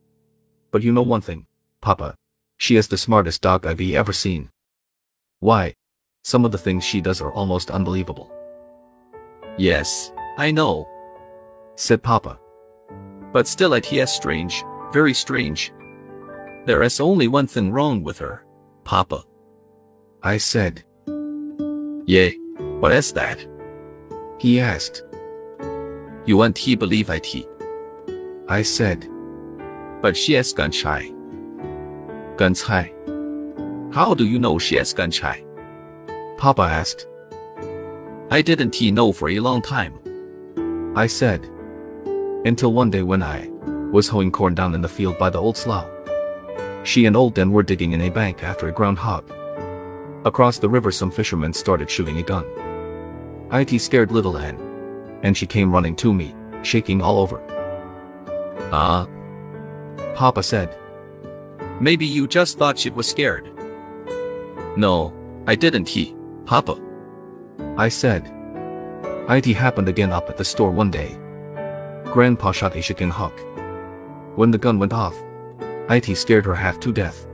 But 0.71 0.83
you 0.83 0.91
know 0.91 1.01
one 1.01 1.21
thing, 1.21 1.47
Papa. 1.81 2.15
She 2.57 2.75
is 2.75 2.89
the 2.89 2.97
smartest 2.97 3.41
dog 3.41 3.65
I've 3.65 3.79
ever 3.81 4.11
seen. 4.11 4.49
Why? 5.39 5.75
Some 6.23 6.43
of 6.43 6.51
the 6.51 6.57
things 6.57 6.83
she 6.83 6.99
does 6.99 7.21
are 7.21 7.31
almost 7.31 7.71
unbelievable. 7.71 8.31
Yes, 9.57 10.11
I 10.37 10.51
know, 10.51 10.87
said 11.75 12.03
Papa. 12.03 12.37
But 13.31 13.47
still 13.47 13.73
it 13.73 13.91
is 13.93 14.11
strange, 14.11 14.63
very 14.91 15.13
strange. 15.13 15.71
There 16.65 16.83
is 16.83 16.99
only 16.99 17.29
one 17.29 17.47
thing 17.47 17.71
wrong 17.71 18.03
with 18.03 18.19
her, 18.19 18.45
Papa. 18.83 19.23
I 20.21 20.37
said. 20.37 20.83
Yay, 22.05 22.35
what 22.79 22.91
is 22.91 23.13
that? 23.13 23.39
He 24.37 24.59
asked. 24.59 25.03
You 26.25 26.35
want 26.35 26.57
he 26.57 26.75
believe 26.75 27.09
it? 27.09 27.47
I 28.49 28.63
said. 28.63 29.07
But 30.01 30.17
she 30.17 30.33
is. 30.33 30.53
Gun 30.53 30.71
shy. 30.71 31.11
How 33.93 34.15
do 34.15 34.25
you 34.25 34.39
know 34.39 34.57
she 34.57 34.77
is 34.77 34.91
gun 34.91 35.11
shy? 35.11 35.43
Papa 36.37 36.63
asked. 36.63 37.07
I 38.31 38.41
didn't 38.41 38.81
know 38.81 39.11
for 39.11 39.29
a 39.29 39.39
long 39.39 39.61
time. 39.61 39.99
I 40.95 41.05
said. 41.05 41.47
Until 42.43 42.73
one 42.73 42.89
day 42.89 43.03
when 43.03 43.21
I 43.21 43.49
was 43.91 44.07
hoeing 44.07 44.31
corn 44.31 44.55
down 44.55 44.73
in 44.73 44.81
the 44.81 44.87
field 44.87 45.19
by 45.19 45.29
the 45.29 45.39
old 45.39 45.55
slough. 45.55 45.89
She 46.83 47.05
and 47.05 47.15
old 47.15 47.35
Dan 47.35 47.51
were 47.51 47.61
digging 47.61 47.91
in 47.91 48.01
a 48.01 48.09
bank 48.09 48.43
after 48.43 48.67
a 48.67 48.71
groundhog. 48.71 49.29
Across 50.25 50.57
the 50.59 50.69
river 50.69 50.91
some 50.91 51.11
fishermen 51.11 51.53
started 51.53 51.89
shooting 51.89 52.17
a 52.17 52.23
gun. 52.23 52.45
It 53.51 53.79
scared 53.79 54.11
little 54.11 54.37
Ann. 54.37 54.57
And 55.21 55.37
she 55.37 55.45
came 55.45 55.71
running 55.71 55.95
to 55.97 56.13
me, 56.13 56.33
shaking 56.63 57.01
all 57.01 57.19
over. 57.19 57.43
Ah. 58.71 59.03
Uh, 59.03 60.15
Papa 60.15 60.43
said. 60.43 60.77
Maybe 61.79 62.05
you 62.05 62.27
just 62.27 62.57
thought 62.57 62.77
she 62.77 62.89
was 62.89 63.07
scared. 63.07 63.49
No, 64.75 65.13
I 65.47 65.55
didn't 65.55 65.87
he, 65.87 66.15
Papa. 66.45 66.77
I 67.77 67.89
said. 67.89 68.31
It 69.29 69.45
happened 69.45 69.87
again 69.87 70.11
up 70.11 70.29
at 70.29 70.37
the 70.37 70.45
store 70.45 70.71
one 70.71 70.91
day. 70.91 71.17
Grandpa 72.05 72.51
shot 72.51 72.75
a 72.75 72.81
chicken 72.81 73.09
hawk. 73.09 73.39
When 74.35 74.51
the 74.51 74.57
gun 74.57 74.79
went 74.79 74.93
off, 74.93 75.15
It 75.89 76.15
scared 76.15 76.45
her 76.45 76.55
half 76.55 76.79
to 76.81 76.91
death. 76.91 77.27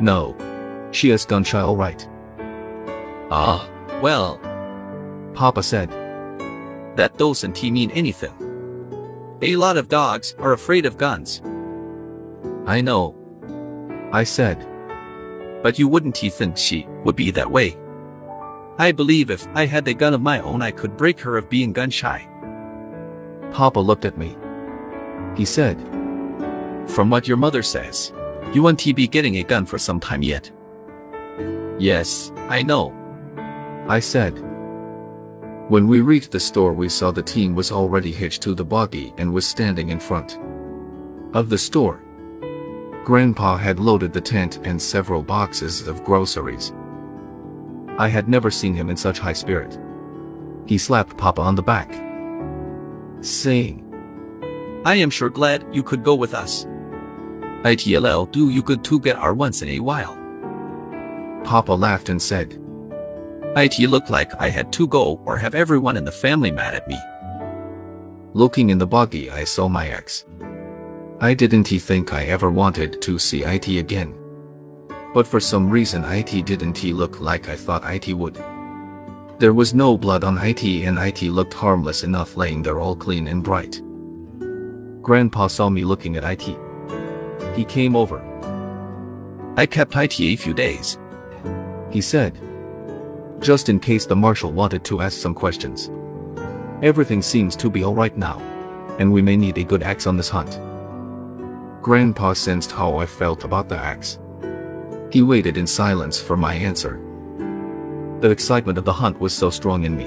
No. 0.00 0.36
She 0.90 1.10
is 1.10 1.24
gun 1.24 1.44
shy 1.44 1.60
alright. 1.60 2.06
Ah, 3.30 3.68
well. 4.02 4.38
Papa 5.34 5.62
said. 5.62 5.90
That 6.96 7.16
doesn't 7.16 7.56
he 7.56 7.70
mean 7.70 7.90
anything. 7.92 8.51
A 9.42 9.56
lot 9.56 9.76
of 9.76 9.88
dogs 9.88 10.36
are 10.38 10.52
afraid 10.52 10.86
of 10.86 10.96
guns. 10.96 11.42
I 12.64 12.80
know. 12.80 13.16
I 14.12 14.22
said. 14.22 14.64
But 15.64 15.80
you 15.80 15.88
wouldn't 15.88 16.16
think 16.16 16.56
she 16.56 16.86
would 17.04 17.16
be 17.16 17.32
that 17.32 17.50
way. 17.50 17.76
I 18.78 18.92
believe 18.92 19.30
if 19.30 19.48
I 19.48 19.66
had 19.66 19.88
a 19.88 19.94
gun 19.94 20.14
of 20.14 20.22
my 20.22 20.38
own 20.40 20.62
I 20.62 20.70
could 20.70 20.96
break 20.96 21.18
her 21.20 21.36
of 21.36 21.50
being 21.50 21.72
gun 21.72 21.90
shy. 21.90 22.28
Papa 23.52 23.80
looked 23.80 24.04
at 24.04 24.16
me. 24.16 24.36
He 25.36 25.44
said, 25.44 25.76
From 26.88 27.10
what 27.10 27.26
your 27.26 27.36
mother 27.36 27.64
says, 27.64 28.12
you 28.52 28.62
won't 28.62 28.84
be 28.94 29.08
getting 29.08 29.38
a 29.38 29.42
gun 29.42 29.66
for 29.66 29.78
some 29.78 29.98
time 29.98 30.22
yet. 30.22 30.52
Yes, 31.80 32.30
I 32.48 32.62
know. 32.62 32.94
I 33.88 33.98
said. 33.98 34.51
When 35.68 35.86
we 35.86 36.00
reached 36.00 36.32
the 36.32 36.40
store 36.40 36.72
we 36.72 36.88
saw 36.88 37.12
the 37.12 37.22
team 37.22 37.54
was 37.54 37.70
already 37.70 38.12
hitched 38.12 38.42
to 38.42 38.54
the 38.54 38.64
buggy 38.64 39.14
and 39.16 39.32
was 39.32 39.46
standing 39.46 39.90
in 39.90 40.00
front 40.00 40.38
of 41.34 41.48
the 41.48 41.58
store. 41.58 42.02
Grandpa 43.04 43.56
had 43.56 43.80
loaded 43.80 44.12
the 44.12 44.20
tent 44.20 44.60
and 44.64 44.80
several 44.80 45.22
boxes 45.22 45.86
of 45.86 46.04
groceries. 46.04 46.72
I 47.98 48.08
had 48.08 48.28
never 48.28 48.50
seen 48.50 48.74
him 48.74 48.90
in 48.90 48.96
such 48.96 49.18
high 49.18 49.32
spirit. 49.32 49.78
He 50.66 50.78
slapped 50.78 51.16
Papa 51.16 51.40
on 51.40 51.54
the 51.54 51.62
back, 51.62 51.92
saying, 53.20 53.82
I 54.84 54.96
am 54.96 55.10
sure 55.10 55.30
glad 55.30 55.64
you 55.72 55.82
could 55.82 56.04
go 56.04 56.14
with 56.14 56.34
us. 56.34 56.64
ITLL 57.64 58.30
do 58.30 58.50
you 58.50 58.62
good 58.62 58.84
to 58.84 59.00
get 59.00 59.16
our 59.16 59.34
once 59.34 59.62
in 59.62 59.68
a 59.68 59.80
while. 59.80 60.18
Papa 61.44 61.72
laughed 61.72 62.08
and 62.08 62.20
said, 62.20 62.61
It 63.54 63.78
looked 63.80 64.08
like 64.08 64.34
I 64.40 64.48
had 64.48 64.72
to 64.72 64.86
go 64.86 65.20
or 65.26 65.36
have 65.36 65.54
everyone 65.54 65.98
in 65.98 66.06
the 66.06 66.10
family 66.10 66.50
mad 66.50 66.74
at 66.74 66.88
me. 66.88 66.98
Looking 68.32 68.70
in 68.70 68.78
the 68.78 68.86
buggy 68.86 69.30
I 69.30 69.44
saw 69.44 69.68
my 69.68 69.88
ex. 69.88 70.24
I 71.20 71.34
didn't 71.34 71.64
think 71.64 72.14
I 72.14 72.24
ever 72.24 72.50
wanted 72.50 73.02
to 73.02 73.18
see 73.18 73.44
IT 73.44 73.68
again. 73.68 74.14
But 75.12 75.26
for 75.26 75.38
some 75.38 75.68
reason 75.68 76.02
IT 76.02 76.46
didn't 76.46 76.82
look 76.82 77.20
like 77.20 77.50
I 77.50 77.56
thought 77.56 77.84
IT 77.84 78.14
would. 78.14 78.42
There 79.38 79.52
was 79.52 79.74
no 79.74 79.98
blood 79.98 80.24
on 80.24 80.38
IT 80.38 80.64
and 80.64 80.98
IT 80.98 81.22
looked 81.24 81.52
harmless 81.52 82.04
enough 82.04 82.38
laying 82.38 82.62
there 82.62 82.80
all 82.80 82.96
clean 82.96 83.28
and 83.28 83.44
bright. 83.44 83.82
Grandpa 85.02 85.48
saw 85.48 85.68
me 85.68 85.84
looking 85.84 86.16
at 86.16 86.24
IT. 86.24 86.56
He 87.54 87.66
came 87.66 87.96
over. 87.96 88.22
I 89.58 89.66
kept 89.66 89.94
IT 89.94 90.18
a 90.20 90.36
few 90.36 90.54
days. 90.54 90.98
He 91.90 92.00
said. 92.00 92.38
Just 93.42 93.68
in 93.68 93.80
case 93.80 94.06
the 94.06 94.14
marshal 94.14 94.52
wanted 94.52 94.84
to 94.84 95.00
ask 95.00 95.18
some 95.18 95.34
questions. 95.34 95.90
Everything 96.80 97.20
seems 97.20 97.56
to 97.56 97.68
be 97.68 97.84
alright 97.84 98.16
now, 98.16 98.38
and 99.00 99.12
we 99.12 99.20
may 99.20 99.36
need 99.36 99.58
a 99.58 99.64
good 99.64 99.82
axe 99.82 100.06
on 100.06 100.16
this 100.16 100.28
hunt. 100.28 100.60
Grandpa 101.82 102.34
sensed 102.34 102.70
how 102.70 102.96
I 102.96 103.06
felt 103.06 103.42
about 103.42 103.68
the 103.68 103.76
axe. 103.76 104.20
He 105.10 105.22
waited 105.22 105.56
in 105.56 105.66
silence 105.66 106.20
for 106.20 106.36
my 106.36 106.54
answer. 106.54 107.00
The 108.20 108.30
excitement 108.30 108.78
of 108.78 108.84
the 108.84 108.92
hunt 108.92 109.18
was 109.18 109.32
so 109.34 109.50
strong 109.50 109.82
in 109.84 109.96
me. 109.96 110.06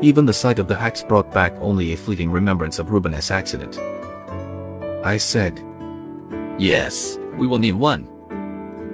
Even 0.00 0.24
the 0.24 0.32
sight 0.32 0.58
of 0.58 0.68
the 0.68 0.80
axe 0.80 1.02
brought 1.02 1.30
back 1.30 1.52
only 1.60 1.92
a 1.92 1.96
fleeting 1.98 2.30
remembrance 2.30 2.78
of 2.78 2.90
Rubin's 2.90 3.30
accident. 3.30 3.78
I 5.04 5.18
said, 5.18 5.62
Yes, 6.58 7.18
we 7.36 7.46
will 7.46 7.58
need 7.58 7.74
one. 7.74 8.08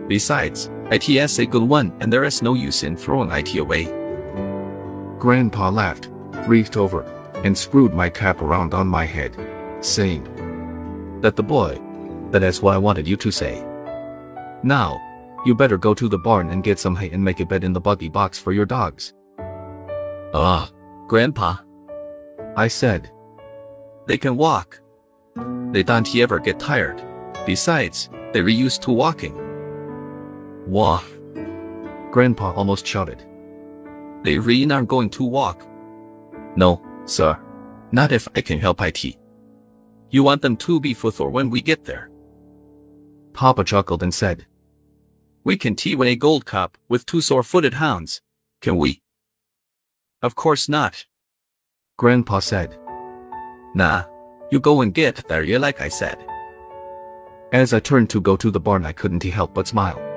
Besides, 0.08 0.70
IT's 0.90 1.38
a 1.38 1.46
good 1.46 1.62
one 1.62 1.92
and 2.00 2.12
there 2.12 2.24
is 2.24 2.42
no 2.42 2.54
use 2.54 2.82
in 2.82 2.96
throwing 2.96 3.30
IT 3.30 3.54
away. 3.56 3.84
Grandpa 5.18 5.68
laughed, 5.68 6.08
reached 6.46 6.76
over, 6.76 7.02
and 7.44 7.56
screwed 7.56 7.92
my 7.92 8.08
cap 8.08 8.40
around 8.40 8.72
on 8.72 8.86
my 8.86 9.04
head, 9.04 9.36
saying, 9.80 10.24
That 11.20 11.36
the 11.36 11.42
boy. 11.42 11.80
That 12.30 12.42
is 12.42 12.60
what 12.60 12.74
I 12.74 12.78
wanted 12.78 13.08
you 13.08 13.16
to 13.16 13.30
say. 13.30 13.64
Now, 14.62 15.00
you 15.46 15.54
better 15.54 15.78
go 15.78 15.94
to 15.94 16.08
the 16.08 16.18
barn 16.18 16.50
and 16.50 16.62
get 16.62 16.78
some 16.78 16.94
hay 16.94 17.10
and 17.10 17.24
make 17.24 17.40
a 17.40 17.46
bed 17.46 17.64
in 17.64 17.72
the 17.72 17.80
buggy 17.80 18.08
box 18.08 18.38
for 18.38 18.52
your 18.52 18.66
dogs. 18.66 19.14
Ah, 20.34 20.70
Grandpa, 21.06 21.56
I 22.56 22.68
said, 22.68 23.10
they 24.06 24.18
can 24.18 24.36
walk. 24.36 24.80
They 25.72 25.82
don't 25.82 26.14
ever 26.16 26.38
get 26.38 26.58
tired. 26.58 27.02
Besides, 27.46 28.10
they're 28.32 28.48
used 28.48 28.82
to 28.82 28.90
walking. 28.90 29.47
Wah, 30.68 31.02
Grandpa 32.10 32.52
almost 32.52 32.86
shouted. 32.86 33.24
they 34.22 34.38
really 34.38 34.70
aren't 34.70 34.88
going 34.88 35.08
to 35.10 35.24
walk. 35.24 35.66
No, 36.56 36.82
sir. 37.06 37.38
Not 37.90 38.12
if 38.12 38.28
I 38.36 38.42
can 38.42 38.58
help 38.58 38.82
IT. 38.82 39.16
You 40.10 40.22
want 40.22 40.42
them 40.42 40.56
to 40.58 40.78
be 40.78 40.94
Futhor 40.94 41.30
when 41.30 41.48
we 41.48 41.62
get 41.62 41.84
there. 41.84 42.10
Papa 43.32 43.64
chuckled 43.64 44.02
and 44.02 44.12
said, 44.12 44.46
We 45.44 45.56
can 45.56 45.74
tea 45.74 45.94
win 45.94 46.08
a 46.08 46.16
gold 46.16 46.44
cup 46.44 46.76
with 46.88 47.06
two 47.06 47.22
sore-footed 47.22 47.74
hounds. 47.74 48.20
Can 48.60 48.76
we? 48.76 49.00
Of 50.20 50.34
course 50.34 50.68
not. 50.68 51.06
Grandpa 51.96 52.40
said. 52.40 52.78
Nah. 53.74 54.04
You 54.50 54.60
go 54.60 54.80
and 54.80 54.92
get 54.92 55.28
there, 55.28 55.42
you 55.42 55.58
like 55.58 55.80
I 55.80 55.88
said. 55.88 56.18
As 57.52 57.72
I 57.72 57.80
turned 57.80 58.10
to 58.10 58.20
go 58.20 58.36
to 58.36 58.50
the 58.50 58.60
barn 58.60 58.84
I 58.84 58.92
couldn't 58.92 59.22
help 59.24 59.54
but 59.54 59.68
smile. 59.68 60.07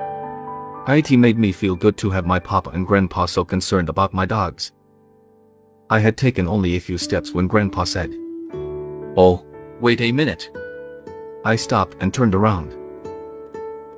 IT 0.88 1.12
made 1.12 1.38
me 1.38 1.52
feel 1.52 1.76
good 1.76 1.96
to 1.98 2.10
have 2.10 2.26
my 2.26 2.40
papa 2.40 2.72
and 2.72 2.88
grandpa 2.88 3.28
so 3.28 3.46
concerned 3.46 3.88
about 3.88 4.16
my 4.16 4.26
dogs. 4.26 4.72
I 5.92 6.00
had 6.00 6.18
taken 6.18 6.48
only 6.48 6.76
a 6.76 6.80
few 6.80 6.98
steps 6.98 7.34
when 7.34 7.46
grandpa 7.46 7.84
said, 7.84 8.16
Oh, 9.16 9.46
wait 9.80 10.02
a 10.02 10.12
minute. 10.12 10.50
I 11.46 11.56
stopped 11.56 11.98
and 12.00 12.12
turned 12.12 12.34
around. 12.34 12.76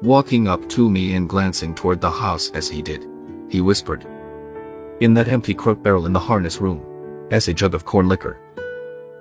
Walking 0.02 0.50
up 0.50 0.68
to 0.70 0.90
me 0.90 1.16
and 1.16 1.30
glancing 1.30 1.74
toward 1.74 2.02
the 2.02 2.12
house 2.12 2.52
as 2.52 2.68
he 2.68 2.82
did, 2.82 3.08
he 3.48 3.62
whispered, 3.62 4.06
In 5.00 5.14
that 5.14 5.30
empty 5.30 5.54
crook 5.54 5.82
barrel 5.82 6.06
in 6.06 6.12
the 6.12 6.20
harness 6.20 6.60
room, 6.60 6.86
as 7.32 7.48
a 7.48 7.54
jug 7.54 7.76
of 7.76 7.86
corn 7.86 8.10
liquor. 8.10 8.42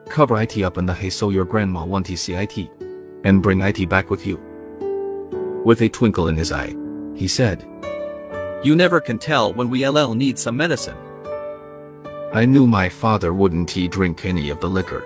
Cover 0.09 0.43
IT 0.43 0.61
up 0.63 0.79
in 0.79 0.87
the 0.87 0.95
hay 0.95 1.11
so 1.11 1.31
your 1.31 1.45
grandma 1.45 1.85
won't 1.85 2.09
see 2.09 2.35
IT, 2.35 2.59
and 3.23 3.41
bring 3.41 3.61
IT 3.61 3.89
back 3.89 4.11
with 4.11 4.27
you. 4.27 4.39
With 5.65 5.81
a 5.83 5.89
twinkle 5.89 6.27
in 6.27 6.37
his 6.37 6.51
eye, 6.51 6.75
he 7.23 7.29
said, 7.29 7.65
You 8.65 8.75
never 8.75 9.01
can 9.01 9.17
tell 9.17 9.53
when 9.55 9.71
we 9.71 9.89
LL 9.89 10.13
need 10.13 10.37
some 10.37 10.57
medicine. 10.57 10.97
I 12.33 12.45
knew 12.45 12.67
my 12.67 12.89
father 12.89 13.33
wouldn't 13.33 13.71
he 13.71 13.87
drink 13.87 14.25
any 14.25 14.51
of 14.51 14.59
the 14.59 14.69
liquor. 14.69 15.05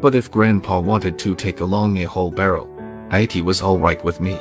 But 0.00 0.16
if 0.16 0.32
grandpa 0.32 0.80
wanted 0.80 1.20
to 1.20 1.36
take 1.36 1.60
along 1.60 1.98
a 1.98 2.08
whole 2.08 2.32
barrel, 2.32 2.68
IT 3.12 3.36
was 3.44 3.62
alright 3.62 4.02
with 4.02 4.20
me. 4.20 4.36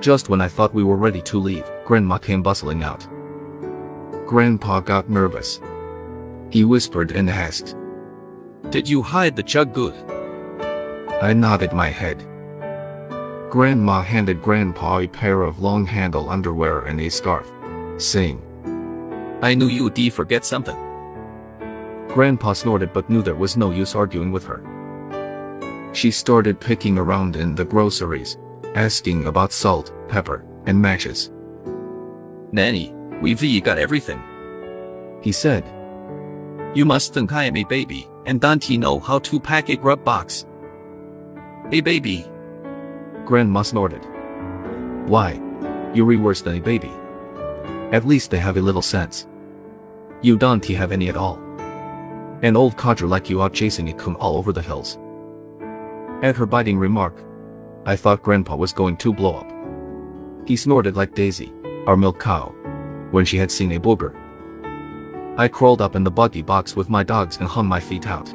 Just 0.00 0.30
when 0.30 0.40
I 0.40 0.48
thought 0.48 0.72
we 0.72 0.84
were 0.84 0.96
ready 0.96 1.20
to 1.20 1.38
leave, 1.38 1.70
grandma 1.84 2.16
came 2.16 2.42
bustling 2.42 2.82
out. 2.82 3.06
Grandpa 4.26 4.80
got 4.80 5.10
nervous. 5.10 5.60
He 6.48 6.64
whispered 6.64 7.12
and 7.12 7.28
asked. 7.28 7.76
Did 8.70 8.88
you 8.88 9.02
hide 9.02 9.36
the 9.36 9.42
jug 9.42 9.74
good? 9.74 9.92
I 11.20 11.34
nodded 11.34 11.74
my 11.74 11.90
head. 11.90 12.26
Grandma 13.52 14.00
handed 14.00 14.40
Grandpa 14.40 15.00
a 15.00 15.06
pair 15.06 15.42
of 15.42 15.60
long-handle 15.60 16.30
underwear 16.30 16.86
and 16.86 16.98
a 16.98 17.10
scarf, 17.10 17.52
saying, 17.98 18.40
I 19.42 19.54
knew 19.54 19.66
you'd 19.66 20.14
forget 20.14 20.46
something. 20.46 20.74
Grandpa 22.08 22.54
snorted 22.54 22.94
but 22.94 23.10
knew 23.10 23.20
there 23.20 23.34
was 23.34 23.58
no 23.58 23.70
use 23.70 23.94
arguing 23.94 24.32
with 24.32 24.42
her. 24.46 24.62
She 25.92 26.10
started 26.10 26.60
picking 26.60 26.96
around 26.96 27.36
in 27.36 27.54
the 27.54 27.66
groceries, 27.66 28.38
asking 28.74 29.26
about 29.26 29.52
salt, 29.52 29.92
pepper, 30.08 30.46
and 30.64 30.80
matches. 30.80 31.30
Nanny, 32.52 32.94
we've 33.20 33.62
got 33.62 33.76
everything. 33.76 34.22
He 35.20 35.30
said, 35.30 35.62
You 36.74 36.86
must 36.86 37.12
think 37.12 37.34
I 37.34 37.44
am 37.44 37.58
a 37.58 37.64
baby, 37.64 38.08
and 38.24 38.40
don't 38.40 38.70
know 38.70 38.98
how 38.98 39.18
to 39.18 39.38
pack 39.38 39.68
a 39.68 39.76
grub 39.76 40.02
box? 40.02 40.46
A 41.70 41.82
baby. 41.82 42.31
Grandma 43.24 43.62
snorted. 43.62 44.04
Why? 45.06 45.40
You're 45.94 46.18
worse 46.18 46.40
than 46.40 46.56
a 46.56 46.60
baby. 46.60 46.90
At 47.92 48.06
least 48.06 48.30
they 48.30 48.38
have 48.38 48.56
a 48.56 48.62
little 48.62 48.82
sense. 48.82 49.26
You 50.22 50.36
don't 50.36 50.64
have 50.64 50.92
any 50.92 51.08
at 51.08 51.16
all. 51.16 51.38
An 52.42 52.56
old 52.56 52.76
codger 52.76 53.06
like 53.06 53.30
you 53.30 53.42
out 53.42 53.52
chasing 53.52 53.88
a 53.88 53.92
coon 53.92 54.14
all 54.16 54.36
over 54.36 54.52
the 54.52 54.62
hills. 54.62 54.98
At 56.22 56.36
her 56.36 56.46
biting 56.46 56.78
remark, 56.78 57.22
I 57.84 57.96
thought 57.96 58.22
Grandpa 58.22 58.56
was 58.56 58.72
going 58.72 58.96
to 58.98 59.12
blow 59.12 59.34
up. 59.34 59.52
He 60.48 60.56
snorted 60.56 60.96
like 60.96 61.14
Daisy, 61.14 61.52
our 61.86 61.96
milk 61.96 62.18
cow, 62.18 62.54
when 63.10 63.24
she 63.24 63.36
had 63.36 63.50
seen 63.50 63.72
a 63.72 63.80
booger. 63.80 64.16
I 65.38 65.48
crawled 65.48 65.80
up 65.80 65.94
in 65.94 66.04
the 66.04 66.10
buggy 66.10 66.42
box 66.42 66.74
with 66.74 66.90
my 66.90 67.02
dogs 67.02 67.36
and 67.36 67.46
hung 67.46 67.66
my 67.66 67.80
feet 67.80 68.06
out. 68.06 68.32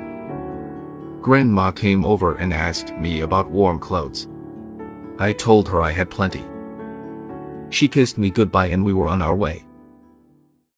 Grandma 1.22 1.72
came 1.72 2.06
over 2.06 2.36
and 2.36 2.54
asked 2.54 2.94
me 2.96 3.22
about 3.22 3.50
warm 3.50 3.80
clothes. 3.80 4.28
I 5.20 5.34
told 5.34 5.68
her 5.70 5.82
I 5.82 5.92
had 5.92 6.10
plenty. 6.10 6.44
She 7.70 7.88
kissed 7.88 8.18
me 8.18 8.30
goodbye 8.30 8.68
and 8.68 8.86
we 8.86 8.94
were 8.94 9.08
on 9.08 9.22
our 9.22 9.36
way. 9.36 9.67